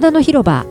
[0.00, 0.66] 体の広場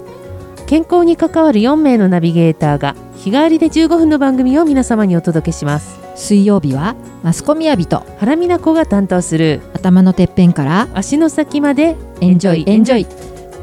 [0.68, 6.00] 健康に関わる4名のナビゲーターが日替わりで15分の番組を皆様にお届けします。
[6.16, 13.08] 水曜日はマスコミヤビと原美奈子が担当する頭のてっぺんから足の先までエンジョイエンジョイ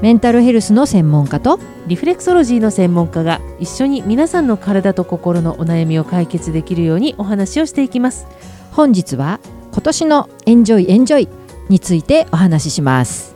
[0.02, 8.26] メンタルヘルスの専門家とリフレクソロジーの専門家が一緒に皆さんの体と心のお悩みを解決できるようにお話をしていきます。
[8.72, 9.40] 本日は
[9.72, 11.28] 今年のエンジョイエンジョイ
[11.68, 13.31] についてお話しします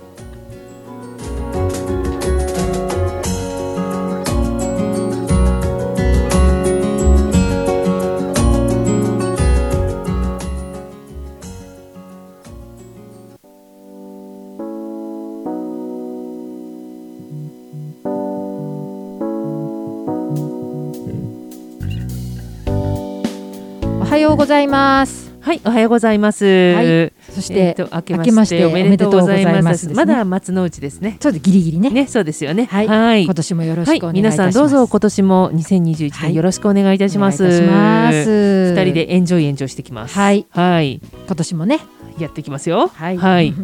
[24.16, 25.30] はようございます。
[25.42, 27.12] はいおはようございます、はい。
[27.30, 29.96] そして、えーと明けましておめでとうございまますすです。
[29.98, 30.06] ね。
[30.06, 31.18] まだ松の内ですね。
[31.20, 31.90] ちょっとギリギリね。
[31.90, 32.64] ねそうですよね。
[32.64, 32.88] はい。
[32.88, 33.24] はい。
[33.24, 36.28] 今年もよろはいしくお願いいた皆します、さんどうぞ今年も2021はい。
[36.28, 37.44] 年よろしくお願いいたします。
[37.44, 38.74] お願いいたします。
[38.74, 40.14] 二人でエンジョイエンジョイしてきます。
[40.14, 40.46] はい。
[40.48, 41.80] はい、今年もね。
[42.18, 42.88] やっていきますよ。
[42.88, 43.18] はい。
[43.18, 43.54] はい、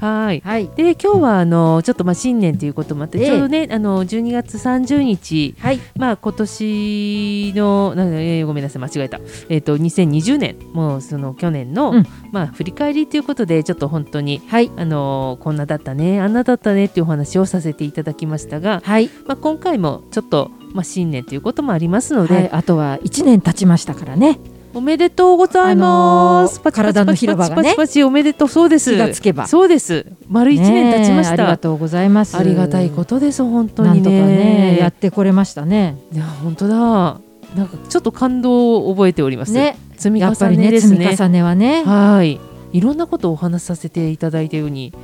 [0.00, 0.40] はい。
[0.44, 0.68] はい。
[0.68, 3.26] で今日はあのちょっとまあ新年ということもあって、ええ。
[3.26, 5.54] ちょうどねあの12月30日。
[5.58, 5.80] はい。
[5.96, 9.20] まあ今年のなえーごめんなさい間違えた。
[9.48, 10.56] えっ、と2020年。
[10.72, 12.06] もうその去年の、うん。
[12.32, 14.70] まあ振り返りということでちょっと本当にはい。
[14.76, 24.38] あのこんなだったねあんなだったねっていうお話をさせていただきましたが、はい、まあ今回もちょっとまあ新年ということもありますので、はい、あとは一年経ちましたからね
[24.72, 26.60] おめでとうございます。
[26.60, 28.92] あのー体の広場がねパチパチおめでとうそうです。
[28.92, 30.06] 気がつけばそうです。
[30.28, 31.46] 丸一年経ちましねえありた。
[31.46, 34.78] がとうございますありがたいことです本当にねね。
[34.78, 36.76] やってこれましたねいや本当だ。
[36.76, 39.52] なんかちょっと感動を覚えております。
[39.52, 40.98] ね積み重ねですね。
[40.98, 42.40] ね積み重ねはねはい。
[42.72, 44.94] いろんなことをお話しさせていただいたように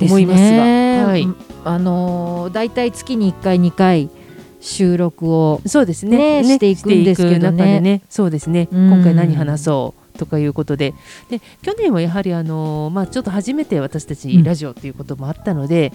[0.00, 1.28] 思いますが、ねはい。
[1.64, 4.08] あのーだいたい月に1回2回
[4.60, 6.42] 収録をそうですね。
[6.42, 7.80] ねしていくんですけどね。
[7.80, 8.02] ね。
[8.08, 8.68] そうですね。
[8.72, 8.90] うん。
[8.90, 10.94] 今回何話そうとかいうことで。
[11.30, 14.44] で去年はやはりあの、まあ、ちょっと初めて私たちうん。
[14.44, 15.92] ラジオということもあったので、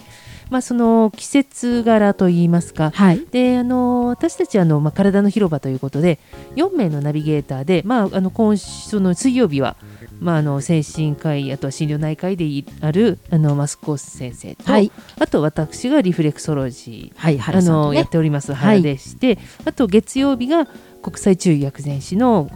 [0.50, 2.90] まあ、その季節柄といいますか。
[2.94, 3.26] はい。
[3.30, 6.18] であの私たちあの、まあ、体の広場ということで
[6.56, 9.76] 4名のナビゲーターで、まあ、あの今週その水曜日は、
[10.20, 14.92] まあ、あの精神科医あとは心療内科医でいあるあのマスコス先生と、はい。
[15.18, 20.66] あと私がリフレクソロジーはい原あの、やっておりますはい原でして、あと月曜日が
[21.02, 22.48] 国際中医薬膳師の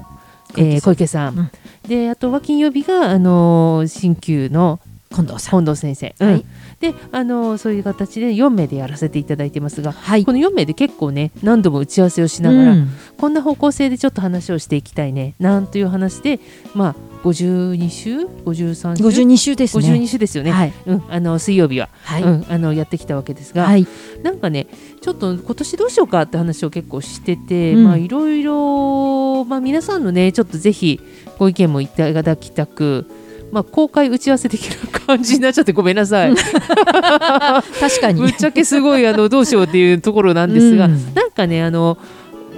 [0.56, 1.50] えー小池さん、うん。
[1.88, 4.80] であとは金曜日があの鍼灸の
[5.10, 5.52] 近藤さん。
[5.52, 6.34] 本堂先生、はい。
[6.34, 6.44] うん
[6.80, 10.24] であのそういう形で4名でやらせていただいてますが、はい。
[10.24, 12.88] この4名で結構ね何度も打ち合わせをしながら、うん。
[13.18, 16.38] こんな方向性でちょっと話をしていきたいねなんという話で
[16.74, 19.88] まあ52週？53週？52週ですね。
[19.88, 20.72] 52週ですよね、はい。
[20.86, 22.22] うん、あの水曜日は、はい。
[22.22, 23.86] うん、あのやってきたわけですが、はい。
[24.22, 24.66] なんかね
[25.00, 27.84] ちょっと今年どうしようかって話を結構してて、うん。
[27.84, 31.00] まあいろいろ、まあ、皆さんのねちょっとぜひ
[31.38, 33.06] ご意見もいただきたく、
[33.52, 36.34] まあ、公開打ち合わせ的な感じになっちゃってごめんなさい。
[36.34, 38.20] 確かに。
[38.20, 41.14] ぶっちゃけすごいあのどうしようっていうところなんですが、うん。
[41.14, 41.96] なんかねあの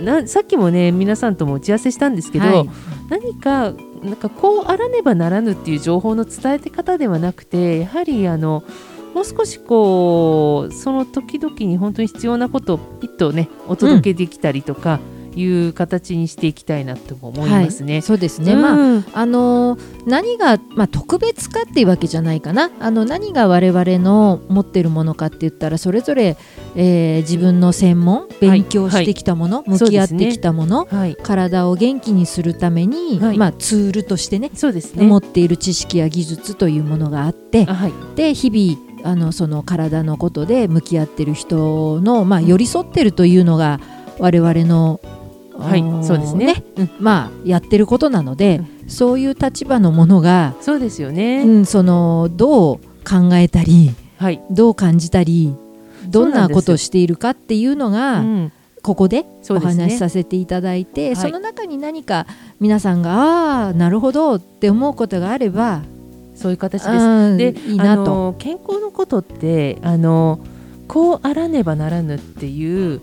[0.02, 2.70] なさっきもね皆さんとも打ち合わせしたんですけど、はい。
[3.10, 3.72] 何か
[4.02, 8.62] なんかこうあらねばならぬっていう情報の伝え方ではなくてやはりあの
[9.14, 15.00] もう少しこうその時々に本当に必要なことをピッとねお届けできたりとか
[15.38, 17.94] いう形にしていきたいなとも思いますね。
[17.94, 18.62] はい、そうですね、うん。
[18.62, 22.70] まああのー何が、まあ、特別かっていうわけじゃないかな。
[22.80, 26.36] あの何が我々の持ってるものかって言ったらそれぞれ、
[26.74, 33.38] えー自分の専門勉強してきたもの、向き合ってきたもの、はい、体を元気にするために、はい。
[33.38, 35.06] まあ、ツールとしてねそうですね。
[35.06, 43.80] 持っている知識や技術というものがあってあはい、で日々あのその体のことで向き合ってる人の、まあ、寄り添ってるというのが
[44.18, 45.00] 我々の、
[45.58, 46.62] はいあのーそうですね。
[46.76, 51.42] うんまあ、やってることなので、そういう立場のものが、そうですよね。
[51.44, 52.78] うん、そのどう
[53.08, 54.40] 考えたりはい。
[54.50, 55.54] どう感じたり
[56.08, 62.26] どんなことをしているかっていうのが、うんここでお話しさせていただいてそ,、はいの中に何か
[62.60, 65.82] 皆さんがああなるほどって思うことがあれば
[66.36, 66.94] そういう形です。
[66.94, 68.36] うんでいいなと。
[68.38, 70.38] 健康のことってあの
[70.86, 73.00] こうあらねばならぬっていう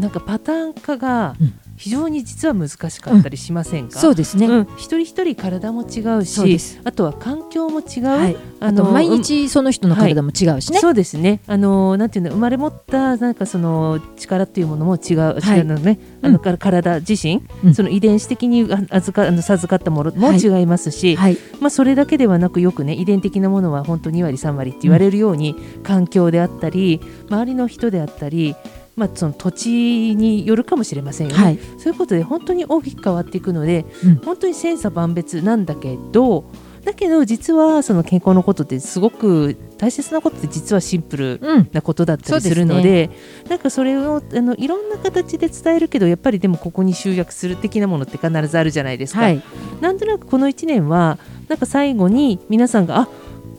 [0.00, 11.40] なんかパターン化が、うん非常に実は難しかったりしませんか、そうですね、うん、一人一人体も違うしあとは環境も違う、はい、あと毎日その人の体も違うしね、そうですね。
[11.46, 15.58] あのなんていうの生まれ持ったなんかその力っていうものも違う、はい。
[15.58, 15.98] 違うのね。
[16.22, 17.74] あの、から体自身、うん。
[17.74, 20.38] その遺伝子的にあ預かあの授かったものもはい。
[20.38, 21.38] 違いますし、はい。
[21.60, 28.54] まあ、それだけではなくよくね遺伝的なものは本当2割3割って言われるように、環境であったり周りの人であったり、
[28.96, 31.58] まあ、その土地によるかもしれませんよね、はい。
[31.78, 34.16] そういうことで本当に大きく変わっていくので、うん。
[34.16, 36.44] 本当に千差万別なんだけど
[36.82, 41.68] だけど実はその健康のことってすごく大切なことって実はシンプルうん。
[41.72, 43.10] なことだったりするので
[43.50, 49.20] なんかそれをあのいろんな形で伝えるけどやっぱりでもここに集約する的なものって必ずあるじゃないですか。
[49.20, 49.42] はい。
[49.82, 53.08] なんとなくこの1年はなんか最後に皆さんがあ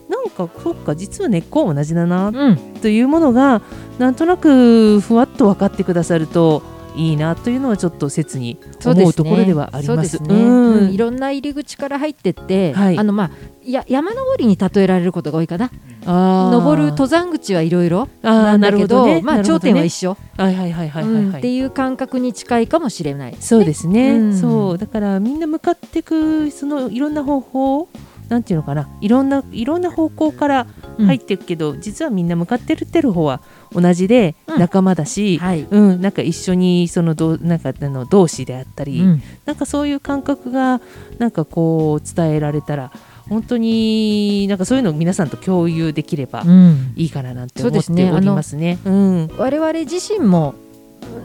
[0.10, 2.58] なんかそっか実は根っこは同じだなうん。
[2.82, 3.62] というものが
[4.00, 6.64] なんとなくふわっと分かってくださると
[6.96, 10.18] いいなというのはちょっと切に思うところではあります。
[10.18, 10.74] そうですね、うん。
[10.88, 10.92] うん。
[10.92, 12.98] いろんな入り口から入ってって、はい。
[12.98, 13.32] あのまあ
[13.64, 15.70] いや山登りに例えられることが多いかな。
[16.06, 19.22] 登る登山口はいろいろなんだけどなるほどね。
[19.22, 21.32] まあ頂点は一緒、はいはいはいはいはい、うん。
[21.32, 24.38] はいっていう感覚に近いかもしれないそうですね、うん。
[24.40, 24.78] そう。
[24.78, 27.90] だからみんな向かっていくそのいろんな方法
[28.30, 30.68] なんていうのかないろんないろんな方向から
[31.00, 33.42] 入っていくけど、実はみんな向かってるってる方は
[33.72, 34.60] 同じでうん。
[34.60, 39.22] 仲間だし、はい、うんなんか一緒にそのどなんかあの同志であったり、うん。
[39.46, 40.82] なんかそういう感覚が
[41.20, 42.92] なんかこう伝えられたら
[43.30, 46.94] 本当になんかそういうのを皆さんと共有できればうん。
[46.96, 48.12] いいかななんて思ってですね。
[48.12, 48.80] おりますね。
[48.86, 49.30] うん。
[49.38, 50.56] 我々自身も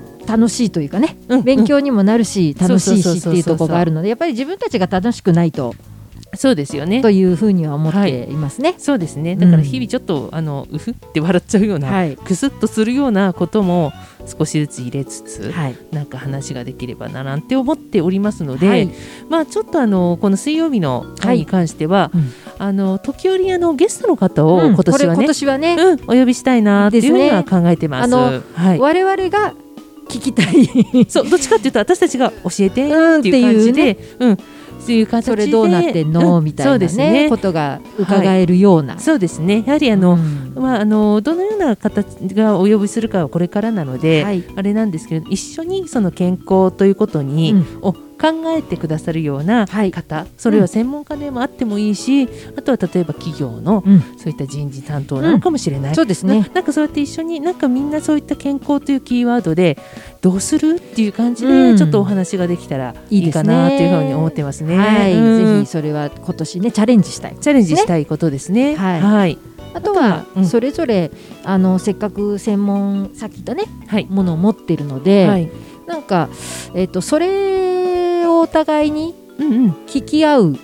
[0.07, 5.75] うん楽しいというかねうん勉強にもなるし楽しいしっていうところがあるのでやっぱり自分たちが楽しくないと
[6.35, 7.11] そうですよねと。
[7.11, 8.75] いうふうには思っていますね。
[8.79, 9.37] そうですね。
[9.37, 13.93] だから日々ちょっと、あのうふって笑っちゃうような、はい、くすっとするようなことも
[14.27, 18.91] 少しずつ入れつつ、はい、なんか話ができればななんて思っておりますので、はい
[19.29, 28.05] まあちょっとあのこの水曜日の会に関しては、うんあの時折あのゲストの方をうん今年はねこれ今、年はね、うん、お呼びしたいなっていうですねのは考えてます。
[28.05, 28.79] あのはい。
[28.79, 29.55] 我々が
[30.09, 34.39] 聞きたいそうどっちかっていうと私たちが教えてうんっていう感じで、うん、
[34.91, 38.99] いう形でそれどうなってんの、うんみたいなそうですねねことが伺えるような。
[38.99, 39.63] そうですね。
[39.67, 55.95] やはりあの、うんまあ、あのどのような形がお呼びするかはこれからなので、はいあれなんですけれど一緒にその健康ということに、うんを考えてくださるようなはい方、それは専門家でもあってもいいし、あとは例えば企業のうんそういった人事担当なのかもしれない。
[55.97, 56.43] そうですね。
[56.43, 59.77] ななんかそうやって一緒になんかみんなそういった健康というキーワードで
[60.23, 60.77] どうする？
[60.77, 64.79] っていう感じうんでちょっとお話ができたらいいかなというふうに思ってますね。
[64.79, 67.37] はい、うんぜひそれは今年ねチャレンジしたい。
[67.41, 68.77] チャレンジしたいことですね。
[68.77, 69.39] はいはい。
[69.75, 71.11] あとはうんそれぞれ、
[71.45, 74.07] あのせっかく専門さっき言ったねはい。
[74.09, 75.51] ものを持ってるので、はい。
[75.89, 76.29] なんか
[76.75, 79.71] えっ、とそれをお互いにうんうん。
[79.87, 80.57] 聞き合う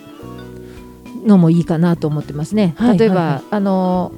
[1.26, 2.74] のもいいかなと思ってますね。
[2.76, 4.12] はい例えば、はいはいあの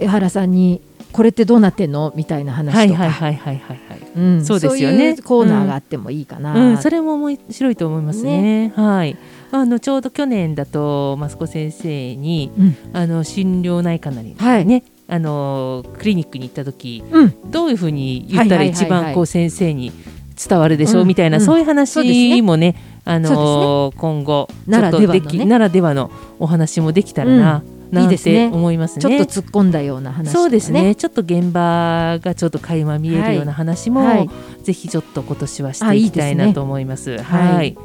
[0.00, 0.80] 江原さんに
[1.14, 2.12] これってどうなってんの？
[2.16, 4.00] みたいな話とか、はいはいはいはいはいはい。
[4.16, 4.44] うん。
[4.44, 5.16] そうですよね。
[5.16, 6.72] コーナーがあってもいいかな。
[6.72, 8.72] うん、それも面白いと思いますね。
[8.74, 9.16] はい。
[9.52, 12.76] まああのちょうど去年だとマスコ先生に、うん。
[12.92, 14.66] あの心療内科なりはい。
[14.66, 17.50] ね、あのクリニックに行った時うん。
[17.50, 19.92] どういうふうに言ったら一番こう先生に
[20.36, 21.08] 伝わるでしょう、うん。
[21.08, 21.44] みたいな、うん。
[21.44, 22.74] そういう話もね、
[23.04, 29.02] あの今後ならではのお話もできたらな、なんていいですね思いますね。
[29.02, 30.94] ちょっと突っ込んだような話とか、そうですね。
[30.94, 34.30] ちょっと現場がちょっと垣間見えるような話も、はい
[34.62, 37.18] ぜひちょっと今年はしていきたいなと思います。
[37.18, 37.78] ははいい。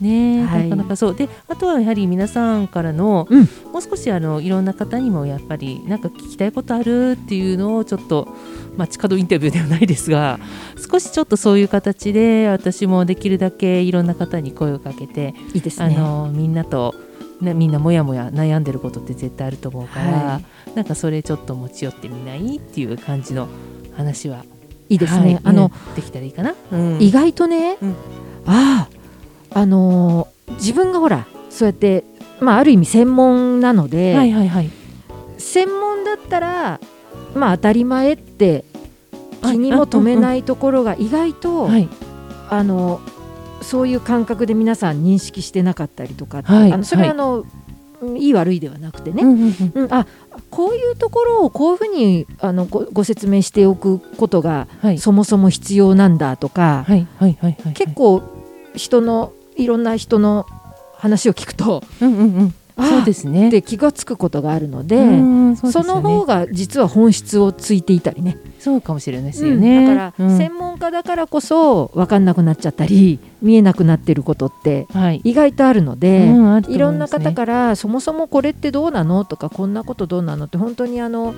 [0.00, 8.28] ねえ、はいなかなかそうであとはやはり皆さんからの、うんもう少しあのいろんな方にもやっぱりなんか聞きたいことあるっていうのをちょっと
[8.76, 10.40] 街角インタビューではないですが
[10.90, 15.94] 少しちょっとそういう形で私もできるだけいろんな方に声をかけて、あいいですね。
[15.96, 16.94] のみんなと、
[17.40, 20.40] ね、みんなもやもや悩んでることって絶対あると思うから、は
[20.74, 23.48] なんかそれちょっと持ち寄ってみないっていう感じの
[23.96, 24.44] 話は
[24.88, 25.34] いいですね。
[25.34, 26.54] はいあの、うんできたらいいかな。
[26.72, 27.94] うん意外とね、うん
[28.46, 28.88] あ
[29.52, 32.04] ああのー自分がほらそうやって
[32.40, 34.70] まあある意味専門なので、はいはいはい。
[35.38, 36.80] 専門だったら
[37.34, 38.64] まあ当たり前って
[39.42, 41.88] 気にも留めないところが意外と、はい
[42.50, 43.00] あの
[43.62, 47.18] そういう感覚で皆さん認識してなかったりとか、はいあのそれははい。
[47.18, 47.22] あ
[48.04, 49.94] の、いい悪いではなくてね、うんうん。
[49.94, 50.06] あ
[50.50, 54.98] こういうところをこういうふうにあのごご説明しておくことがはい。
[54.98, 57.74] そもそも必要なんだとか、はいはいはいはい。
[57.74, 58.22] 結構
[58.74, 60.46] 人のいろんな人の
[60.94, 62.54] 話を聞くとうんうんうん
[62.88, 63.48] そうですね。
[63.48, 68.38] って気がつくことがあるので、うんその方が実は本質をついていたりね。
[68.58, 69.86] そうかもしれないですよね、うん。
[69.86, 70.36] だから、うん。
[70.36, 75.20] 専門家だからこそ分かんなくなっちゃったり見えなくなってることってはい。
[75.24, 81.34] 意外とあるので、うんあるといろんな方からそもそもこれってどうなのとかこんなことどうなのって本当にあの、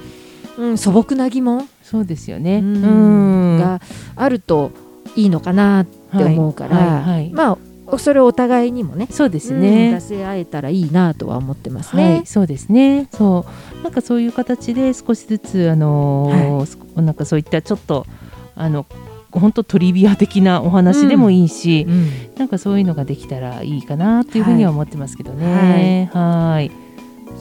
[0.59, 2.59] うん、素朴な疑問そうですよね。
[2.59, 2.83] うん。
[2.83, 3.59] うん。
[3.59, 3.81] が
[4.17, 4.73] あると
[5.17, 7.31] いいのかなって思うから、はいはいはい。
[7.31, 7.59] まあ
[7.99, 10.01] それをお互いにもねそうですうんね出。
[10.01, 13.09] せ合えたらいいなとは思ってますはいね。、そうですね。
[13.13, 13.45] そ
[13.81, 18.07] う、なんかそういう形で少しずつあのーすなんかそういったちょっと
[18.55, 18.87] あの
[19.31, 26.11] 本当トリビア的なお話でもいいし、うんなんかそういうのができたらいいかなっていうふうには思ってますけどね。
[26.13, 26.71] はい。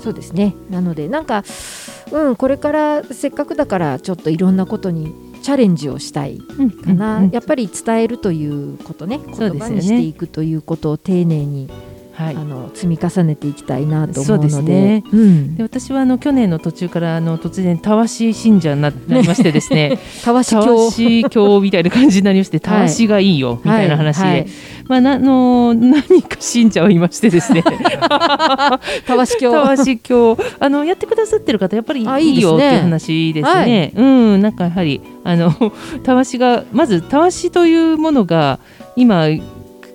[0.02, 1.44] そうですねなのでなんか、
[2.12, 7.32] うん、これからせっかくだからちょっといろんなことにチャレンジをしたいうんかな、うんうん。
[7.32, 9.20] やっぱり伝えるということね。
[9.20, 9.52] そうですよね。
[9.52, 11.70] 言葉にしていくということを丁寧に、
[12.22, 12.36] はい。
[12.36, 12.44] あ。
[12.44, 15.04] の積み重ねていきたいなと思うそうのでですね。
[15.12, 15.56] うん。
[15.56, 19.98] で私はあの去年の途中からあの突然たわし信者にななりましてですね。
[20.24, 20.56] たわし
[21.30, 21.62] 教。
[21.62, 24.32] みたいな感じになりましてたわしがいいよみたいな話で、はい。
[24.34, 24.48] はい
[24.92, 27.64] まあなあの何か信者はいましてですね。
[29.08, 29.52] たわし教。
[29.52, 30.38] たわし教。
[30.60, 32.50] あのやってくださってる方やっぱりあいいですね。
[32.50, 33.94] いいよっていう話ですね。
[33.96, 34.42] うん。
[34.42, 35.54] なんかやはりあの
[36.04, 38.60] たわしがまずたわしというものが
[38.98, 39.28] 今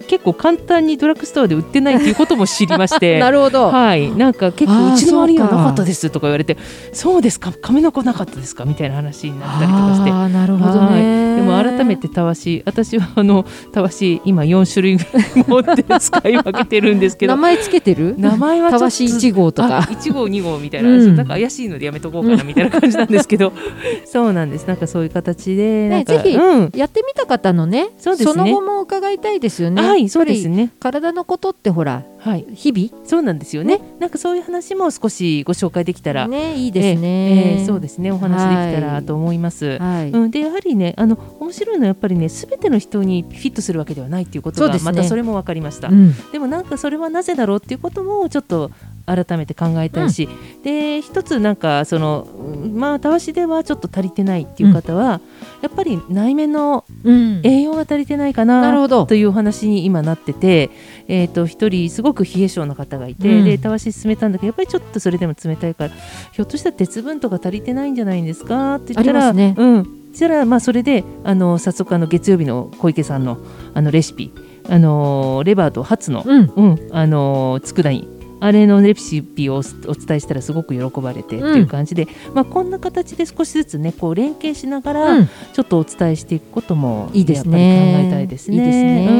[0.07, 3.19] 結構簡単にドラッグストアで売ってないということも知りまして。
[3.21, 6.57] なるほど、はい、なんか結構うちの周りにはなかったですとか言われて
[6.93, 7.53] そうですか？
[7.61, 8.65] 亀の子なかったですか？
[8.65, 10.11] みたいな話になったりとかして。
[10.11, 11.37] あーなるほどね。
[11.37, 17.35] でも改めてたわし私はあのたわし今4種類ぐらい持って使い分けてるんですけど。
[17.35, 18.15] 名前つけてる？
[18.19, 21.17] 名前はたわし1号とあか1号2号みたいな、うん。
[21.17, 23.53] なんか怪しいのでやめとこうかなみたいな感じなんですけど。
[24.07, 24.67] そうなんです。
[24.67, 26.71] なんかそういう形でなんか、ぜひうん。
[26.75, 27.89] やってみた方のね。
[27.99, 28.53] そうですね。
[28.53, 30.71] の後も伺いたいですよねはいそうですね。
[30.79, 32.45] 体のことってほらはい。
[32.55, 33.07] 日々？
[33.07, 33.81] そうなんですよね。
[33.99, 38.13] なんかそういう話も少しご紹介できたら、ねいいですえね、えそうですね。
[38.13, 39.79] お話できたらと思います。
[39.79, 44.81] はい、うん、でやはりねあの面白いのはやっぱりねすべての人にフィットするわけではないっていうことが、ね。
[44.85, 46.15] またそれも分かりました、うん。
[46.31, 48.71] でもなんかそれはなぜだろうっていうこともちょっと
[49.07, 50.29] 改めて考えたいし、
[50.63, 55.21] で一つなんかそのうんまあたわしではちょっと足りてないっていう方は、
[55.63, 57.41] やっぱり内面のうん。
[57.43, 59.07] 栄養が足りてないかななるほど。
[59.07, 60.71] というお話に今なってて、
[61.09, 63.45] えー、と一人すごく冷え性の方がいて、うん。
[63.45, 65.91] でたわし勧めたんだけどやっぱりちょっとそれでも冷たいから
[66.33, 69.55] ひょっとしたら鉄分とか足りてないんじゃないんですかって言ったらね。
[69.57, 69.85] うん。
[70.13, 73.39] そしたらまあそれであの早速あの月曜日の小池さんの
[73.75, 74.33] あのレシピ
[74.69, 76.53] あのレバーとハツの、うん。
[76.57, 79.63] うん、あの佃煮あれのレシピをおお
[79.95, 85.29] 伝えしたらすごく喜ばれてっていう感じで、まあ、こんな形で少しずつねこう連携しながら、うん。
[85.53, 88.57] ちょっとお伝えしていくこともいいですやっぱりね考えたいですね。
[88.57, 89.07] いいですね。
[89.09, 89.13] う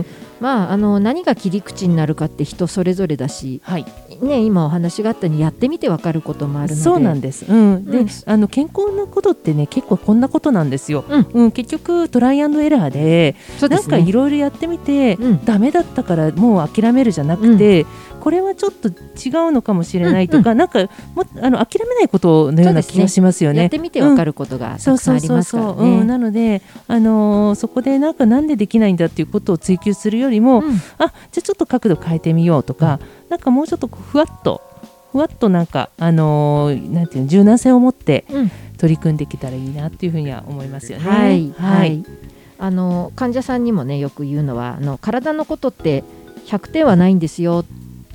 [0.00, 0.06] ん。
[0.40, 3.86] まああの何が切り口になるかって人それぞれだし、はい、
[4.20, 6.82] ね、今お話があったようにやってみてわかることもあるので。
[6.82, 7.46] そうなんです。
[7.48, 8.08] うん、で、うん。
[8.26, 11.04] あの健康なことってね、結構こんなことなんですよ。
[11.08, 11.26] うん。
[11.32, 13.36] うん、結局トライアンドエラーで、
[13.68, 15.44] なんかいろいろやってみて、うん。
[15.44, 17.86] ダメだったからもう諦めるじゃなくて、
[18.24, 23.60] これはちょっと違うのかもしれないとか、なんかもあの諦めないことのような気がしますよね。
[23.60, 25.18] やってみてわかることがそうそうん。
[25.20, 26.04] たくさありますからね。
[26.04, 30.72] なので、あのーそこでなんかなんでできないんだっていうことを追求するよりも、うん。
[30.72, 31.08] あじゃ
[31.40, 34.62] あちょっと角度変えてみようとか、なんかもうちょっとふわっと
[35.12, 38.50] ふわっとなんかあのーなんていうの柔軟性を持ってうん。
[38.78, 41.04] 取り組んできたらいいなっていうふうには思いますよね。
[41.04, 41.96] はい、ははい。
[41.98, 42.04] い、
[42.58, 46.04] あの患者さんにもねよく言うのはあの体のことって
[46.46, 47.64] 100点はないんですよ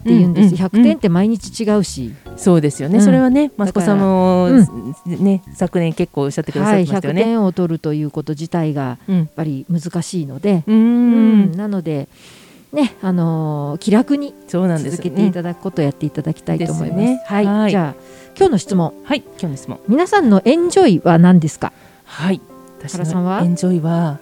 [0.10, 3.04] って言うんです、うんうん100点って毎日違うし、そうですよね、うん。
[3.04, 4.66] それはね、マスコさんも、う
[5.06, 7.24] ね、昨年結構おっしゃってくださはい、100ましたよね。
[7.24, 9.18] 点を取るということ自体がうん。
[9.18, 11.52] やっぱり難しいので、うん。
[11.52, 12.08] ん、なので、
[12.74, 14.98] ねあのー気楽にそうなんです。
[14.98, 17.00] 続けていただくことをやっていただきたいと思います。
[17.00, 17.24] ですね。
[17.26, 17.72] はい、はい。
[17.72, 18.02] じゃあ
[18.38, 18.94] 今日の質問。
[18.98, 19.80] うんはい、今日の質問。
[19.88, 21.72] 皆さんのエンジョイは何ですか？
[22.06, 22.42] はい、
[22.80, 23.40] 私原さんは？
[23.40, 24.20] のエンジョイは、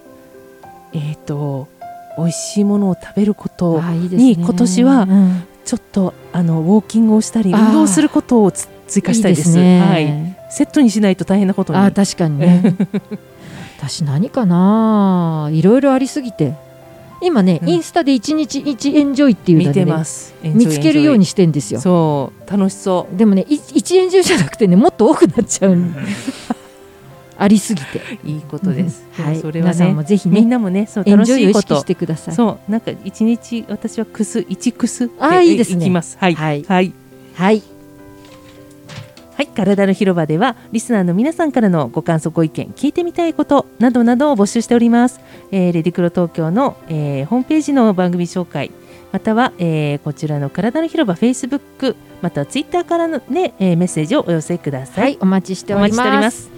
[0.92, 1.68] えっ、と、
[2.16, 4.16] 美味しいものを食べることあいいね。
[4.16, 9.54] に今年はうんちょっとあのウォーキングをしたり運動することをつ追加したいです。
[9.54, 9.80] ね。
[9.82, 11.78] はい、セットにしないと大変なことに。
[11.78, 12.74] あ確かにね。
[13.76, 15.50] 私何かな。
[15.52, 16.54] いろいろありすぎて。
[17.20, 17.68] 今ね、うん。
[17.68, 19.94] インスタで1日1エンジョイっていうので、ね。
[20.54, 21.82] 見つけるようにしてんですよ。
[21.82, 22.50] そう。
[22.50, 23.16] 楽しそう。
[23.18, 25.76] でもねい1エンジョイじゃなくてねもっと多くなっちゃう
[27.38, 29.06] ありすぎて、いいことです。
[29.18, 29.24] うん。
[29.24, 29.36] はい。
[29.38, 31.82] それは皆さんねもぜひみんねなもねそう楽ししいこと。
[31.84, 32.34] てください。
[32.34, 32.70] そう。
[32.70, 35.86] なんか一日私はくす一くすあーいいですね。
[35.86, 36.18] いきます。
[36.20, 36.34] はい。
[36.34, 36.64] はい。
[36.64, 36.92] はい。
[37.34, 37.62] はい。
[39.36, 45.20] はい、体の広場ではリスナーの皆さんからのご感想ご意見聞いてみたいことなどなどを募集しております、
[45.52, 48.72] えーレディクロ東京の、えーホームページの番組紹介
[49.12, 55.18] または、えーこちらの体の広場 Facebook または Twitter からの、ねえーメッセージをお寄せください、はい。
[55.20, 56.57] お待ちしております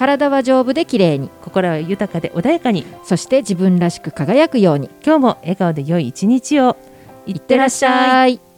[0.00, 4.88] 体は丈夫で綺麗に心は豊かで穏やかにそして自分らしく輝くように。
[5.04, 6.78] 今日も笑顔で良い一日を。
[7.26, 8.49] いいってらっしゃい。